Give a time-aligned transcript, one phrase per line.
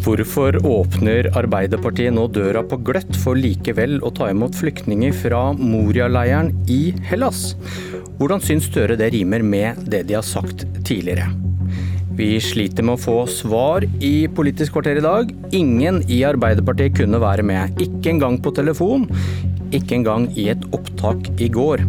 [0.00, 6.54] Hvorfor åpner Arbeiderpartiet nå døra på gløtt for likevel å ta imot flyktninger fra Moria-leiren
[6.72, 7.50] i Hellas?
[8.16, 11.28] Hvordan syns Støre det rimer med det de har sagt tidligere?
[12.16, 15.34] Vi sliter med å få svar i Politisk kvarter i dag.
[15.56, 17.76] Ingen i Arbeiderpartiet kunne være med.
[17.84, 19.04] Ikke engang på telefon.
[19.68, 21.84] Ikke engang i et opptak i går.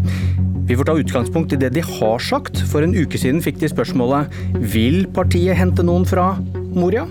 [0.67, 2.59] Vi får ta utgangspunkt i det de har sagt.
[2.71, 4.39] For en uke siden fikk de spørsmålet
[4.75, 6.33] vil partiet hente noen fra
[6.75, 7.07] Moria?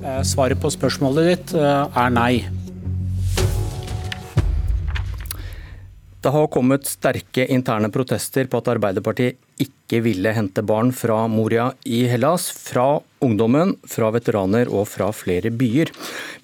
[0.00, 2.32] Eh, svaret på spørsmålet ditt eh, er nei.
[6.20, 11.70] Det har kommet sterke interne protester på at Arbeiderpartiet ikke ville hente barn fra Moria
[11.88, 12.50] i Hellas.
[12.52, 15.92] Fra ungdommen, fra veteraner og fra flere byer.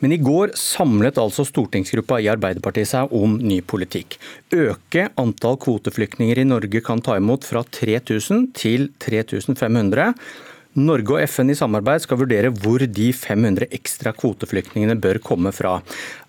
[0.00, 4.16] Men i går samlet altså stortingsgruppa i Arbeiderpartiet seg om ny politikk.
[4.52, 10.12] Øke antall kvoteflyktninger i Norge kan ta imot fra 3000 til 3500
[10.76, 15.78] Norge og FN i samarbeid skal vurdere hvor de 500 ekstra kvoteflyktningene bør komme fra.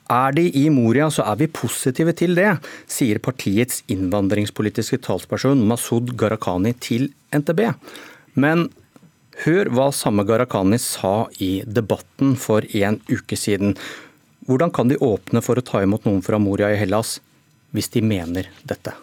[0.08, 2.54] Er de i Moria, så er vi positive til det,
[2.88, 7.66] sier partiets innvandringspolitiske talsperson Masud Gharahkhani til NTB.
[8.40, 8.70] Men
[9.44, 13.76] hør hva samme Gharahkhani sa i debatten for en uke siden.
[14.48, 17.18] Hvordan kan de åpne for å ta imot noen fra Moria i Hellas,
[17.76, 18.96] hvis de mener dette?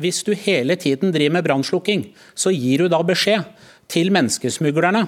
[0.00, 3.46] Hvis du hele tiden driver med brannslukking, så gir du da beskjed
[3.92, 5.06] til menneskesmuglerne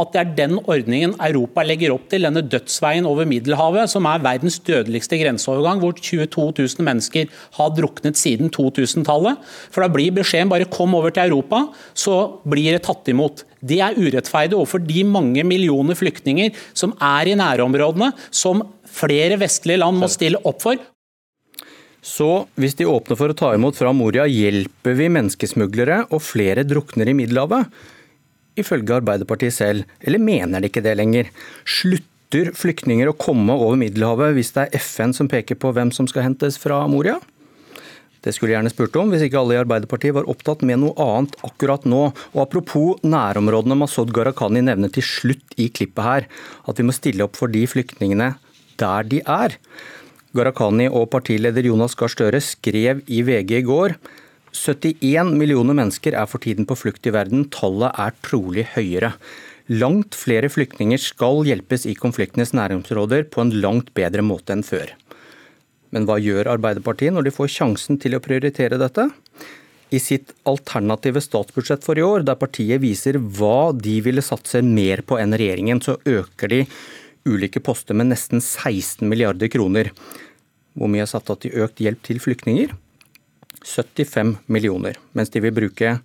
[0.00, 4.22] at det er den ordningen Europa legger opp til, denne dødsveien over Middelhavet, som er
[4.24, 9.40] verdens dødeligste grenseovergang, hvor 22 000 mennesker har druknet siden 2000-tallet.
[9.72, 12.16] For da blir beskjeden bare kom over til Europa, så
[12.48, 13.44] blir det tatt imot.
[13.60, 19.80] Det er urettferdig overfor de mange millioner flyktninger som er i nærområdene, som flere vestlige
[19.80, 20.80] land må stille opp for.
[22.00, 26.64] Så hvis de åpner for å ta imot fra Moria, hjelper vi menneskesmuglere, og flere
[26.64, 27.68] drukner i Middelhavet?
[28.60, 31.30] ifølge Arbeiderpartiet selv, eller mener de ikke det lenger?
[31.68, 36.08] Slutter flyktninger å komme over Middelhavet hvis det er FN som peker på hvem som
[36.10, 37.18] skal hentes fra Moria?
[38.20, 40.92] Det skulle jeg gjerne spurt om, hvis ikke alle i Arbeiderpartiet var opptatt med noe
[41.00, 42.02] annet akkurat nå.
[42.34, 46.28] Og Apropos nærområdene Masud Gharahkhani nevner til slutt i klippet her,
[46.68, 48.34] at vi må stille opp for de flyktningene
[48.80, 49.56] der de er.
[50.36, 53.96] Gharahkhani og partileder Jonas Gahr Støre skrev i VG i går
[54.54, 57.46] 71 millioner mennesker er for tiden på flukt i verden.
[57.54, 59.12] Tallet er trolig høyere.
[59.70, 64.90] Langt flere flyktninger skal hjelpes i konfliktenes nærområder på en langt bedre måte enn før.
[65.94, 69.08] Men hva gjør Arbeiderpartiet når de får sjansen til å prioritere dette?
[69.90, 75.02] I sitt alternative statsbudsjett for i år, der partiet viser hva de ville satse mer
[75.02, 76.60] på enn regjeringen, så øker de
[77.28, 79.90] ulike poster med nesten 16 milliarder kroner.
[80.76, 82.72] Hvor mye er satt av til økt hjelp til flyktninger?
[83.60, 85.98] 75 millioner, mens de vil bruke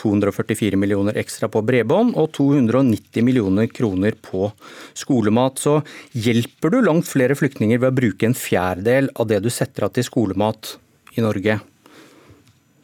[0.00, 4.48] 244 millioner ekstra på bredbånd og 290 millioner kroner på
[4.96, 5.60] skolemat.
[5.60, 5.78] Så
[6.12, 9.94] hjelper du langt flere flyktninger ved å bruke en fjerdedel av det du setter av
[9.94, 10.76] til skolemat
[11.14, 11.60] i Norge?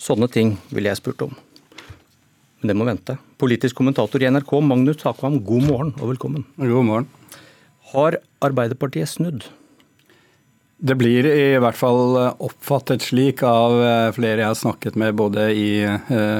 [0.00, 1.34] Sånne ting ville jeg spurt om.
[2.60, 3.16] Men det må vente.
[3.40, 6.44] Politisk kommentator i NRK, Magnus Takvam, god morgen og velkommen.
[6.60, 7.08] God morgen.
[7.92, 9.46] Har Arbeiderpartiet snudd?
[10.80, 15.50] Det blir i hvert fall oppfattet slik av eh, flere jeg har snakket med, både
[15.52, 15.70] i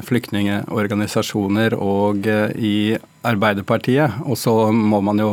[0.06, 2.76] flyktningeorganisasjoner og eh, i
[3.26, 4.20] Arbeiderpartiet.
[4.24, 5.30] Og så må man jo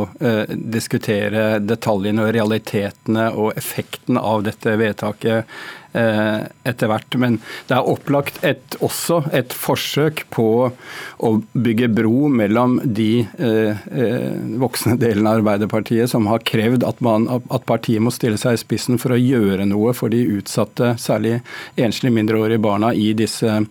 [0.50, 5.58] diskutere detaljene og realitetene og effekten av dette vedtaket
[5.92, 7.14] Eh, etter hvert.
[7.16, 13.80] Men det er opplagt et, også et forsøk på å bygge bro mellom de eh,
[13.88, 18.58] eh, voksne delene av Arbeiderpartiet som har krevd at, man, at, partiet må stille seg
[18.58, 21.38] i spissen for å gjøre noe for de utsatte, særlig
[21.80, 23.62] enslige mindreårige barna i disse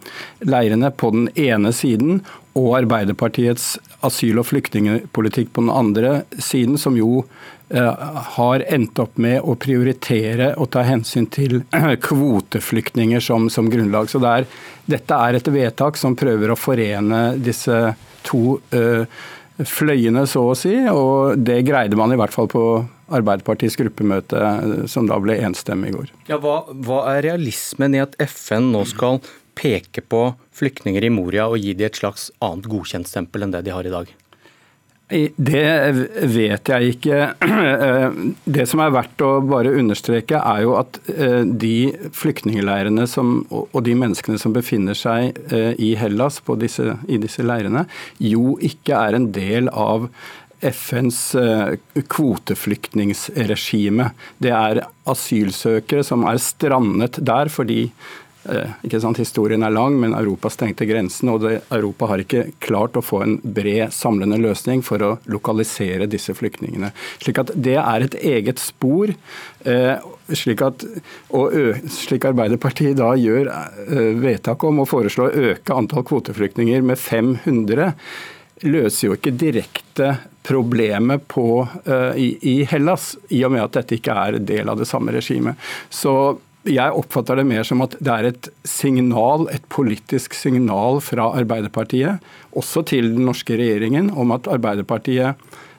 [0.41, 2.23] leirene, på den ene siden,
[2.57, 3.75] og Arbeiderpartiets
[4.07, 7.25] asyl- og flyktningpolitikk på den andre siden, som jo
[7.69, 11.65] Eh, har endt opp med å prioritere og ta hensyn til
[12.07, 14.07] kvoteflyktninger som, som grunnlag.
[14.07, 14.45] Så det er,
[14.87, 17.75] dette er et vedtak som prøver å forene disse
[18.27, 19.03] to uh,
[19.59, 20.77] fløyene, så å si.
[20.87, 22.63] Og det greide man i hvert fall på
[23.07, 26.15] Arbeiderpartiets gruppemøte, eh, som da ble enstemmig i går.
[26.31, 29.19] Ja, hva, hva er realismen i at FN nå skal
[29.57, 33.75] peke på flyktninger i Moria og gi dem et slags annet godkjentstempel enn det de
[33.75, 34.07] har i dag?
[35.07, 35.95] Det
[36.27, 37.17] vet jeg ikke.
[38.57, 43.83] Det som er verdt å bare understreke, er jo at eh, de flyktningleirene som, og
[43.87, 47.85] de menneskene som befinner seg eh, i Hellas disse, i disse leirene,
[48.19, 50.09] jo ikke er en del av
[50.59, 51.79] FNs eh,
[52.11, 54.11] kvoteflyktningsregime.
[54.43, 58.26] Det er asylsøkere som er strandet der fordi Eh,
[58.85, 59.19] ikke sant?
[59.19, 63.21] Historien er lang, men Europa stengte grensen, og det, Europa har ikke klart å få
[63.25, 66.93] en bred, samlende løsning for å lokalisere disse flyktningene.
[67.23, 69.11] Slik at Det er et eget spor.
[69.67, 70.85] Eh, slik, at,
[71.35, 71.53] og
[71.91, 77.93] slik Arbeiderpartiet da gjør eh, vedtak om å foreslå å øke antall kvoteflyktninger med 500,
[78.67, 80.15] løser jo ikke direkte
[80.47, 81.67] problemet på,
[82.15, 85.59] i, i, Hellas, i og med at dette ikke er del av det samme regimet.
[85.93, 86.37] Så
[86.71, 92.23] jeg oppfatter det mer som at det er et signal, et politisk signal fra Arbeiderpartiet,
[92.57, 95.35] også til den norske regjeringen, om at Arbeiderpartiet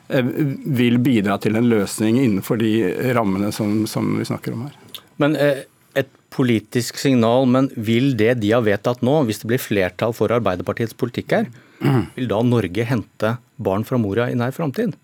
[0.09, 0.31] eh,
[0.79, 2.73] vil bidra til en løsning innenfor de
[3.17, 5.01] rammene som, som vi snakker om her.
[5.21, 5.65] Men eh,
[5.99, 10.31] et politisk signal, men vil det de har vedtatt nå, hvis det blir flertall for
[10.35, 11.51] Arbeiderpartiets politikk her,
[12.15, 14.95] vil da Norge hente barn fra Moria i nær framtid?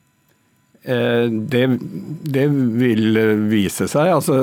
[0.85, 1.65] Eh, det,
[2.29, 2.45] det,
[2.77, 4.11] vil vise seg.
[4.13, 4.37] Altså,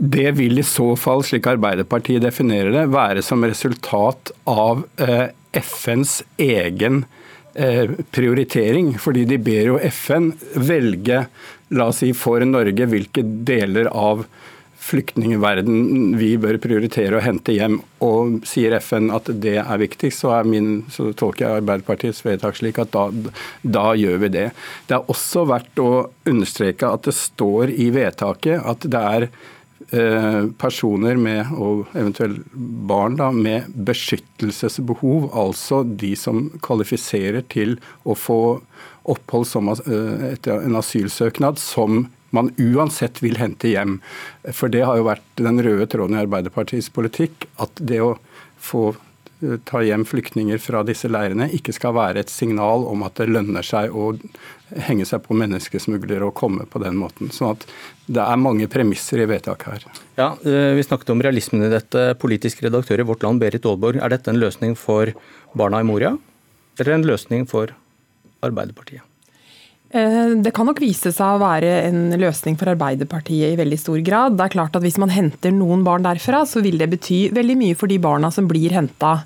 [0.00, 5.26] det vil i så fall, slik Arbeiderpartiet definerer det, være som resultat av eh,
[5.60, 7.02] FNs egen
[7.52, 8.94] eh, prioritering.
[8.96, 11.26] Fordi de ber jo FN velge,
[11.76, 14.24] la oss si for Norge, hvilke deler av
[14.80, 17.76] flyktningverden vi bør prioritere å hente hjem.
[18.00, 22.56] Og sier FN at det er viktigst, så, er min, så tolker jeg Arbeiderpartiets vedtak
[22.56, 23.10] slik at da,
[23.60, 24.48] da, gjør vi det.
[24.88, 25.92] Det er også verdt å
[26.24, 29.32] understreke at det står i vedtaket at det er
[29.90, 37.74] personer med, og eventuelt barn da, med beskyttelsesbehov, altså de som kvalifiserer til
[38.06, 38.40] å få
[39.10, 44.00] opphold som, eh, etter en asylsøknad som man uansett vil hente hjem.
[44.52, 48.18] For det har jo vært den røde tråden i Arbeiderpartiets politikk, at det å
[48.58, 49.09] få eh,
[49.64, 53.64] ta hjem flyktninger fra disse leirene ikke skal være et signal om at det lønner
[53.66, 54.12] seg å
[54.86, 57.32] henge seg på menneskesmuglere og komme på den måten.
[57.34, 57.66] Sånn at
[58.06, 59.86] det er mange premisser i vedtaket her.
[60.20, 62.14] Ja, eh, Vi snakket om realismen i dette.
[62.20, 64.00] Politisk redaktør i Vårt Land, Berit Aalborg.
[64.02, 65.12] Er dette en løsning for
[65.54, 66.16] barna i Moria,
[66.78, 67.74] eller en løsning for
[68.42, 69.09] Arbeiderpartiet?
[69.90, 73.98] Eh, det kan nok vise seg å være en løsning for Arbeiderpartiet i veldig stor
[74.06, 74.36] grad.
[74.38, 77.56] Det er klart at Hvis man henter noen barn derfra, så vil det bety veldig
[77.58, 79.24] mye for de barna som blir henta.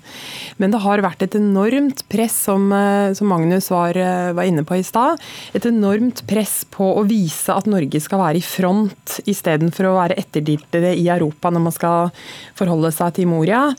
[0.57, 4.65] Men det har vært et enormt press, som, eh, som Magnus var, eh, var, inne
[4.65, 5.19] på i stad.
[5.53, 10.17] Et enormt press på å vise at Norge skal være i front, istedenfor å være
[10.17, 12.11] etterdiltere i Europa når man skal
[12.55, 13.75] forholde seg til Moria.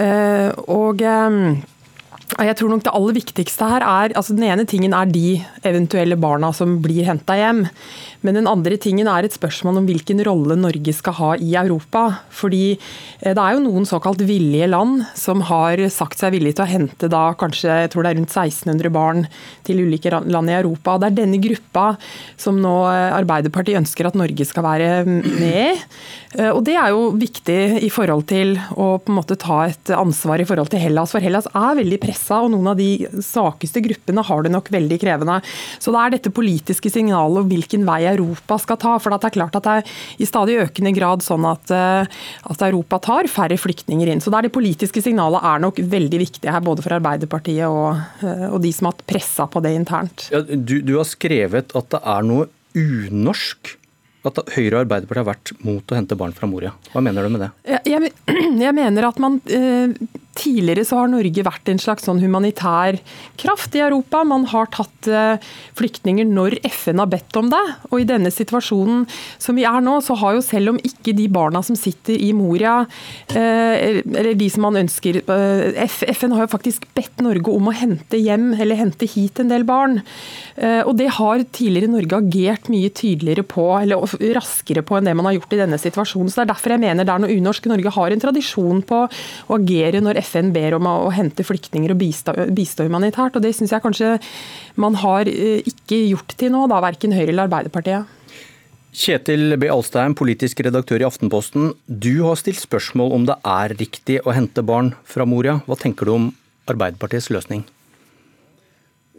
[0.00, 1.02] Og
[2.40, 6.16] jeg tror nok det aller viktigste her er altså Den ene tingen er de eventuelle
[6.16, 7.66] barna som blir henta hjem.
[8.22, 12.04] Men den andre tingen er et spørsmål om hvilken rolle Norge skal ha i Europa.
[12.32, 16.66] Fordi eh, det er jo noen såkalt villige land som har sagt seg villige til
[16.66, 19.26] å hente da kanskje jeg tror det er rundt 1600 barn
[19.66, 20.98] til ulike land i Europa.
[21.00, 21.86] Det er denne gruppa
[22.40, 25.70] som nå eh, Arbeiderpartiet ønsker at Norge skal være med i.
[26.38, 29.92] Eh, og det er jo viktig i forhold til å på en måte ta et
[29.96, 31.12] ansvar i forhold til Hellas.
[31.14, 32.90] For Hellas er veldig pressa, og noen av de
[33.24, 35.40] svakeste gruppene har det nok veldig krevende.
[35.82, 38.94] Så det er dette politiske signalet om hvilken vei Europa skal ta.
[39.02, 42.22] For det er klart at det er i stadig økende grad sånn at, eh,
[42.54, 44.22] at Europa tar færre flyktninger inn.
[44.22, 48.00] Så det er det politiske signalet er nok veldig viktig her, både for Arbeiderpartiet og,
[48.24, 50.28] eh, og de som har pressa på det internt.
[50.32, 53.76] Ja, du, du har skrevet at det er noe unorsk
[54.22, 56.72] at Høyre og Arbeiderpartiet har vært mot å hente barn fra Moria.
[56.92, 57.50] Hva mener du med det?
[57.90, 58.12] Jeg,
[58.66, 59.94] jeg mener at man eh,
[60.42, 62.98] Tidligere så har Norge vært en slags sånn humanitær
[63.38, 64.24] kraft i Europa.
[64.26, 65.42] Man har tatt eh,
[65.78, 67.60] flyktninger når FN har bedt om det.
[67.92, 69.04] Og i denne situasjonen
[69.42, 72.32] som vi er nå, så har jo selv om ikke de barna som sitter i
[72.34, 72.80] Moria,
[73.30, 78.18] eh, eller de som man ønsker FN har jo faktisk bedt Norge om å hente
[78.18, 80.00] hjem, eller hente hit en del barn.
[80.86, 84.02] Og det har tidligere Norge agert mye tydeligere på, eller
[84.34, 86.30] raskere på enn det man har gjort i denne situasjonen.
[86.30, 87.68] Så Det er derfor jeg mener det er noe unorsk.
[87.70, 92.00] Norge har en tradisjon på å agere når FN ber om å, hente flyktninger og
[92.00, 93.36] bistå, bistå humanitært.
[93.36, 94.16] og Det syns jeg kanskje
[94.80, 98.18] man har eh, ikke gjort til nå, da, verken Høyre eller Arbeiderpartiet.
[98.92, 99.70] Kjetil B.
[99.72, 101.70] Alstein, politisk redaktør i Aftenposten.
[101.86, 105.60] Du har stilt spørsmål om det er riktig å hente barn fra Moria.
[105.64, 106.26] Hva tenker du om
[106.68, 107.64] Arbeiderpartiets løsning?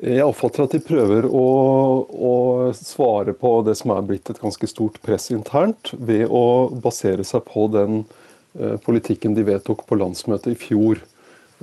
[0.04, 1.48] Jeg oppfatter at de prøver å,
[2.12, 2.34] å,
[2.76, 7.46] svare på det som er blitt et ganske stort press internt, ved å basere seg
[7.48, 8.23] på den uh,
[8.86, 11.02] politikken de vedtok på landsmøtet i fjor.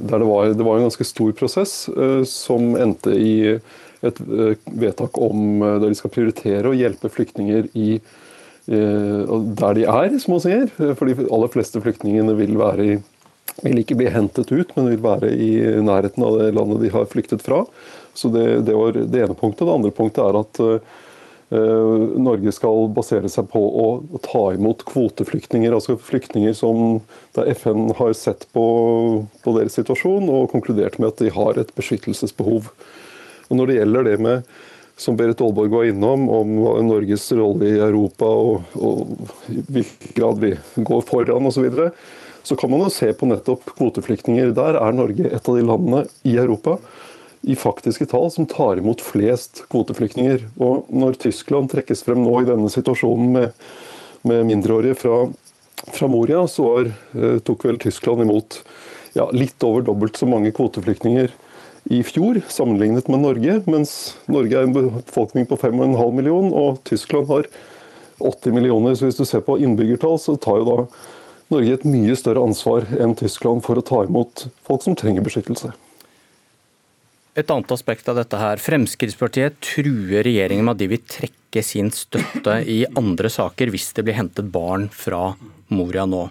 [0.00, 3.34] Der det, var, det var en ganske stor prosess uh, som endte i
[4.00, 8.00] et uh, vedtak om der de skal prioritere å hjelpe flyktninger i,
[8.70, 10.68] der de er, som man sier.
[10.78, 12.54] For de aller fleste flyktningene vil,
[12.84, 12.92] i,
[13.64, 15.50] vil ikke bli hentet ut, men vil være i
[15.82, 17.64] nærheten av det landet de har flyktet fra.
[18.14, 19.66] Så det, det, var det ene punktet.
[19.66, 20.62] Det andre punktet er at
[21.50, 23.86] Norge skal basere seg på å
[24.22, 27.00] ta imot kvoteflyktninger, altså flyktninger som
[27.34, 28.64] der FN har sett på,
[29.42, 32.70] på deres situasjon og konkludert med at de har et beskyttelsesbehov.
[33.50, 34.52] Og Når det gjelder det med
[35.00, 40.42] som Berit Aalborg var innom, om Norges rolle i Europa og, og i hvilken grad
[40.42, 41.90] vi går foran osv., så, videre,
[42.46, 44.52] så kan man jo se på nettopp kvoteflyktninger.
[44.56, 46.78] Der er Norge et av de landene i Europa
[47.42, 50.44] i faktiske tall som tar imot flest kvoteflyktninger.
[50.60, 53.62] Og når Tyskland trekkes frem nå i denne situasjonen med,
[54.28, 55.22] med mindreårige fra,
[55.86, 58.60] fra, Moria, så var, eh, tok vel Tyskland imot
[59.16, 61.32] ja, litt over dobbelt så mange kvoteflyktninger
[61.90, 63.58] i fjor, sammenlignet med Norge.
[63.70, 63.94] Mens
[64.28, 67.48] Norge er en befolkning på 5,5 millioner, og Tyskland har
[68.20, 68.94] 80 millioner.
[68.94, 70.80] Så hvis du ser på innbyggertall, så tar jo da
[71.50, 75.72] Norge et mye større ansvar enn Tyskland for å ta imot folk som trenger beskyttelse.
[77.38, 78.58] Et annet aspekt av dette her.
[78.58, 84.02] Fremskrittspartiet truer regjeringen med at de vil trekke sin støtte i andre saker hvis det
[84.06, 85.36] blir hentet barn fra
[85.70, 86.24] Moria nå.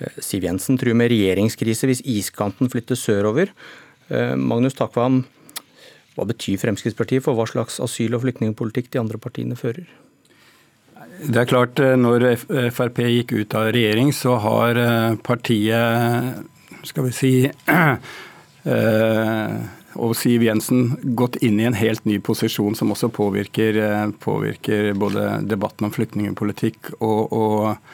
[0.00, 3.54] Eh, Siv Jensen truer med regjeringskrise hvis iskanten flytter sørover.
[4.10, 5.22] Eh, Magnus Takvam,
[6.16, 9.86] hva betyr Fremskrittspartiet for hva slags asyl- og flyktningpolitikk de andre partiene fører?
[11.20, 12.26] Det er klart, eh, Når
[12.74, 14.74] Frp gikk ut av regjering, så har
[15.22, 16.42] partiet
[16.82, 17.50] skal vi si,
[19.98, 23.80] og Siv Jensen gått inn i en helt ny posisjon som også påvirker,
[24.22, 27.90] påvirker både debatten om flyktningpolitikk og, og,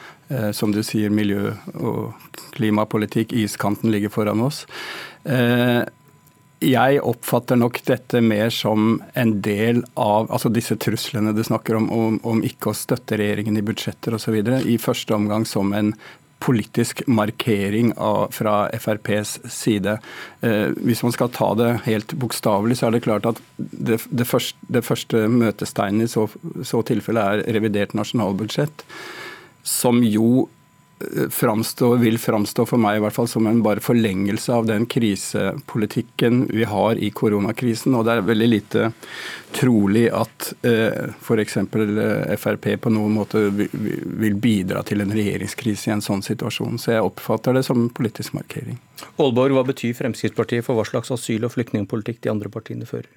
[0.53, 2.13] som du sier, miljø- og
[2.53, 3.33] klimapolitikk.
[3.33, 4.65] Iskanten ligger foran oss.
[6.57, 11.89] Jeg oppfatter nok dette mer som en del av altså disse truslene du snakker om,
[11.93, 14.39] om, om ikke å støtte regjeringen i budsjetter osv.
[14.65, 15.93] I første omgang som en
[16.43, 19.97] politisk markering av, fra FrPs side.
[20.45, 24.27] Eh, hvis man skal ta det helt bokstavelig, så er det klart at det, det,
[24.27, 26.27] første, det første møtesteinen i så,
[26.67, 28.85] så tilfelle er revidert nasjonalbudsjett,
[29.67, 30.47] som jo
[31.29, 36.47] framstå, vil framstå for meg i hvert fall som en bare forlengelse av den krisepolitikken
[36.49, 37.93] vi har i koronakrisen.
[37.93, 38.89] Og det er veldig lite
[39.53, 41.57] trolig at eh, f.eks.
[41.61, 46.81] Eh, Frp på noen måte vil bidra til en regjeringskrise i en sånn situasjon.
[46.81, 48.81] Så jeg oppfatter det som politisk markering.
[49.21, 53.09] Aalborg, hva betyr Fremskrittspartiet for hva slags asyl- og flyktningpolitikk de andre partiene fører?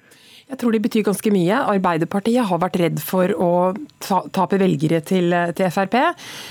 [0.51, 1.59] Jeg tror de betyr ganske mye.
[1.71, 3.51] Arbeiderpartiet har vært redd for å
[4.35, 5.95] tape velgere til, til, Frp.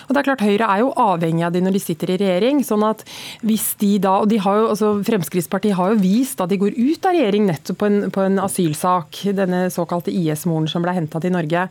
[0.07, 2.62] Og det er klart Høyre er jo avhengig av de når de sitter i regjering.
[2.64, 3.04] sånn at
[3.45, 6.78] hvis de da, og de har jo, altså Fremskrittspartiet har jo vist at de går
[6.78, 11.21] ut av regjering nettopp på en, på en asylsak, denne såkalte IS-moren som ble henta
[11.21, 11.66] til Norge.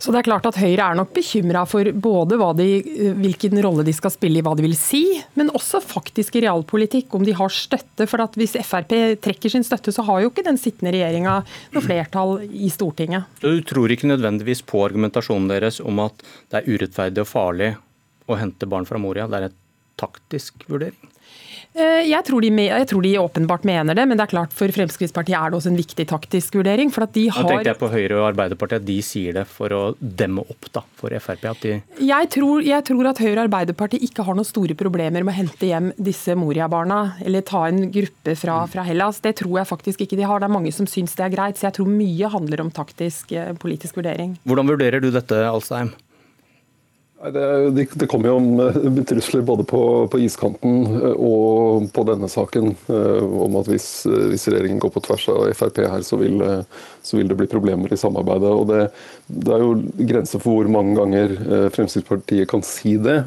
[0.00, 2.70] Så det er klart at Høyre er nok bekymra for både de,
[3.20, 5.04] hvilken rolle de skal spille i hva de vil si,
[5.36, 8.08] men også faktisk i realpolitikk, om de har støtte.
[8.08, 11.42] For at hvis Frp trekker sin støtte, så har jo ikke den sittende regjeringa
[11.74, 13.40] noe flertall i Stortinget.
[13.42, 17.70] Du tror ikke nødvendigvis på argumentasjonen deres om at det er urettferdig og farlig
[18.28, 19.28] å hente barn fra Moria.
[19.28, 19.58] Det er en
[19.98, 21.12] taktisk vurdering?
[21.78, 24.72] Eh, jeg tror, de, jeg tror, de, åpenbart mener det, men det er klart for
[24.74, 26.90] Fremskrittspartiet er det også en viktig taktisk vurdering.
[26.94, 27.44] for at de har...
[27.44, 30.70] Nå tenkte jeg på Høyre og Arbeiderpartiet, at de sier det for å demme opp
[30.74, 31.44] da, for Frp?
[31.52, 31.76] at de...
[32.08, 35.38] Jeg tror, jeg tror at Høyre og Arbeiderpartiet ikke har noen store problemer med å
[35.38, 39.22] hente hjem disse Moria-barna, eller ta en gruppe fra, fra, Hellas.
[39.22, 40.40] Det tror jeg faktisk ikke de har.
[40.40, 41.60] Det er mange som syns det er greit.
[41.60, 44.38] Så jeg tror mye handler om taktisk eh, politisk vurdering.
[44.48, 45.92] Hvordan vurderer du dette, Alstheim?
[47.18, 52.68] Det, det kommer jo om trusler både på, på, iskanten eh, og på denne saken
[52.86, 56.38] eh, om at hvis, hvis, regjeringen går på tvers av Frp her, så vil,
[57.02, 58.52] så vil det bli problemer i samarbeidet.
[58.54, 58.84] Og det,
[59.26, 59.72] det, er jo
[60.12, 61.34] grenser for hvor mange ganger
[61.74, 63.18] Fremskrittspartiet kan si det.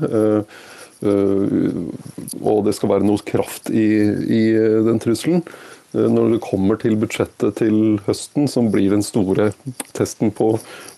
[1.02, 3.90] Og det skal være noe kraft i,
[4.40, 4.42] i
[4.88, 5.44] den trusselen.
[5.92, 9.50] Når det kommer til budsjettet til høsten, som blir den store
[9.92, 10.54] testen på,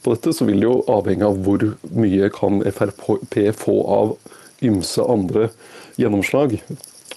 [0.05, 1.65] på dette, så vil det jo avhenge av hvor
[1.97, 4.15] mye kan Frp få av
[4.63, 5.49] ymse andre
[5.97, 6.59] gjennomslag.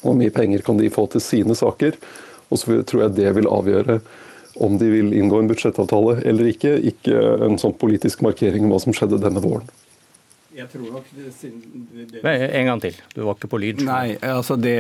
[0.00, 1.98] Hvor mye penger kan de få til sine saker.
[2.48, 4.00] Og så tror jeg det vil avgjøre
[4.64, 6.78] om de vil inngå en budsjettavtale eller ikke.
[6.92, 9.68] Ikke en sånn politisk markering om hva som skjedde denne våren.
[10.56, 11.30] Jeg tror nok det,
[12.12, 12.96] det, En gang til.
[13.14, 13.82] Du var ikke på lyd.
[13.86, 14.76] Nei, altså det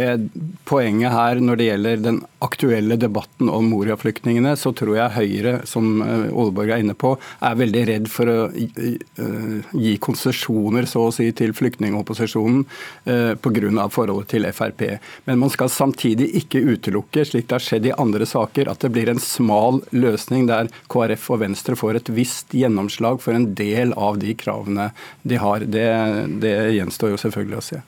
[0.66, 6.00] Poenget her når det gjelder den aktuelle debatten om Moria-flyktningene, så tror jeg Høyre, som
[6.00, 7.12] Oleborg Aalborg er inne på,
[7.44, 12.64] er veldig redd for å gi konsesjoner så å si, til flyktningopposisjonen
[13.04, 13.88] eh, pga.
[13.92, 14.98] forholdet til Frp.
[15.26, 18.92] Men man skal samtidig ikke utelukke, slik det har skjedd i andre saker, at det
[18.94, 23.94] blir en smal løsning der KrF og Venstre får et visst gjennomslag for en del
[23.96, 24.90] av de kravene
[25.22, 25.88] de har det,
[26.42, 27.80] det gjenstår jo selvfølgelig å se.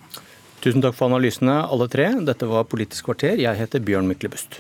[0.65, 2.11] Tusen takk for analysene, alle tre.
[2.27, 3.39] Dette var Politisk kvarter.
[3.39, 4.59] Jeg heter Bjørn Myklebust.